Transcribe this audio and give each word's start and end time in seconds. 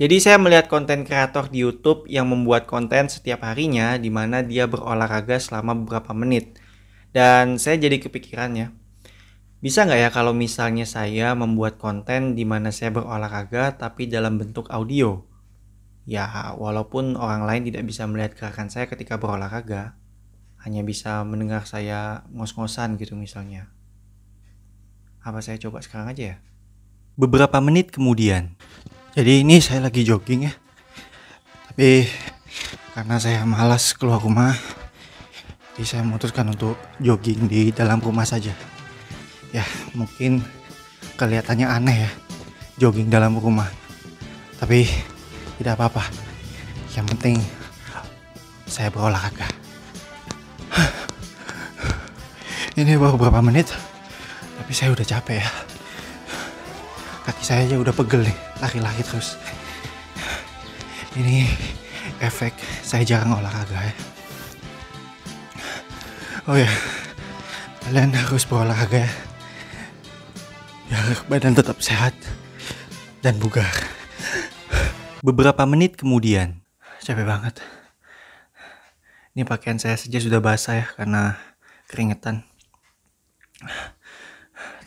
Jadi 0.00 0.16
saya 0.16 0.40
melihat 0.40 0.72
konten 0.72 1.04
kreator 1.04 1.52
di 1.52 1.60
YouTube 1.60 2.08
yang 2.08 2.32
membuat 2.32 2.64
konten 2.64 3.12
setiap 3.12 3.44
harinya 3.44 4.00
di 4.00 4.08
mana 4.08 4.40
dia 4.40 4.64
berolahraga 4.64 5.36
selama 5.36 5.76
beberapa 5.76 6.16
menit. 6.16 6.56
Dan 7.12 7.60
saya 7.60 7.76
jadi 7.76 8.00
kepikirannya, 8.00 8.72
bisa 9.60 9.84
nggak 9.84 10.00
ya 10.00 10.08
kalau 10.08 10.32
misalnya 10.32 10.88
saya 10.88 11.36
membuat 11.36 11.76
konten 11.76 12.32
di 12.32 12.48
mana 12.48 12.72
saya 12.72 12.96
berolahraga 12.96 13.76
tapi 13.76 14.08
dalam 14.08 14.40
bentuk 14.40 14.72
audio? 14.72 15.20
Ya, 16.08 16.24
walaupun 16.56 17.20
orang 17.20 17.44
lain 17.44 17.68
tidak 17.68 17.84
bisa 17.84 18.08
melihat 18.08 18.32
gerakan 18.32 18.72
saya 18.72 18.88
ketika 18.88 19.20
berolahraga, 19.20 20.00
hanya 20.64 20.80
bisa 20.80 21.20
mendengar 21.28 21.68
saya 21.68 22.24
ngos-ngosan 22.32 22.96
gitu 22.96 23.20
misalnya. 23.20 23.68
Apa 25.20 25.44
saya 25.44 25.60
coba 25.60 25.84
sekarang 25.84 26.08
aja 26.08 26.24
ya? 26.24 26.36
Beberapa 27.20 27.60
menit 27.60 27.92
kemudian, 27.92 28.56
jadi 29.10 29.42
ini 29.42 29.58
saya 29.58 29.82
lagi 29.82 30.06
jogging 30.06 30.46
ya. 30.46 30.54
Tapi 31.70 32.06
karena 32.94 33.16
saya 33.18 33.42
malas 33.46 33.94
keluar 33.94 34.22
rumah, 34.22 34.54
jadi 35.74 35.86
saya 35.86 36.02
memutuskan 36.06 36.46
untuk 36.50 36.78
jogging 37.02 37.48
di 37.50 37.74
dalam 37.74 37.98
rumah 37.98 38.28
saja. 38.28 38.54
Ya, 39.50 39.66
mungkin 39.98 40.44
kelihatannya 41.18 41.66
aneh 41.66 42.06
ya, 42.06 42.10
jogging 42.78 43.10
dalam 43.10 43.34
rumah. 43.38 43.66
Tapi 44.60 44.86
tidak 45.58 45.80
apa-apa. 45.80 46.06
Yang 46.94 47.06
penting 47.16 47.36
saya 48.70 48.92
berolahraga. 48.94 49.50
Ini 52.78 52.94
baru 52.96 53.18
beberapa 53.18 53.42
menit, 53.42 53.74
tapi 54.56 54.72
saya 54.72 54.94
udah 54.94 55.02
capek 55.02 55.42
ya. 55.42 55.69
Kaki 57.20 57.42
saya 57.44 57.68
aja 57.68 57.76
udah 57.76 57.92
pegel 57.92 58.24
nih 58.24 58.36
lari-lari 58.64 59.02
terus. 59.04 59.36
Ini 61.14 61.44
efek 62.22 62.54
saya 62.80 63.04
jarang 63.04 63.36
olahraga 63.36 63.76
ya. 63.76 63.94
Oh 66.48 66.56
ya 66.56 66.70
kalian 67.84 68.14
harus 68.16 68.46
berolahraga 68.48 69.04
ya. 69.04 69.12
Biar 70.90 71.06
badan 71.30 71.54
tetap 71.54 71.78
sehat 71.84 72.16
dan 73.22 73.36
bugar. 73.36 73.70
Beberapa 75.20 75.62
menit 75.68 76.00
kemudian. 76.00 76.64
Capek 77.04 77.28
banget. 77.28 77.60
Ini 79.36 79.46
pakaian 79.46 79.78
saya 79.78 79.94
saja 79.94 80.18
sudah 80.18 80.42
basah 80.42 80.82
ya 80.82 80.86
karena 80.96 81.38
keringetan. 81.86 82.42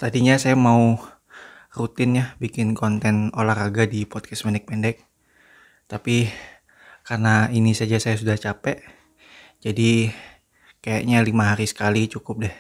Tadinya 0.02 0.36
saya 0.36 0.58
mau 0.60 1.00
rutin 1.74 2.22
ya 2.22 2.26
bikin 2.38 2.78
konten 2.78 3.34
olahraga 3.34 3.90
di 3.90 4.06
podcast 4.06 4.46
pendek-pendek. 4.46 5.02
Tapi 5.90 6.30
karena 7.04 7.50
ini 7.52 7.76
saja 7.76 8.00
saya 8.00 8.16
sudah 8.16 8.38
capek, 8.40 8.80
jadi 9.60 10.14
kayaknya 10.80 11.20
lima 11.26 11.52
hari 11.52 11.68
sekali 11.68 12.08
cukup 12.08 12.48
deh. 12.48 12.56